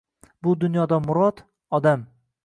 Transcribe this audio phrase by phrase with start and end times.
[0.45, 1.43] Bu dunyodan murod—
[1.81, 2.07] odam